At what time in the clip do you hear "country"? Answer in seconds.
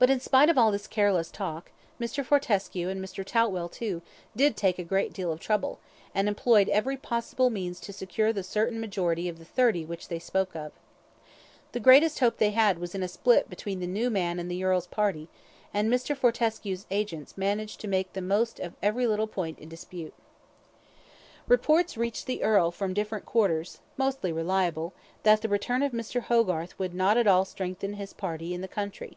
28.68-29.16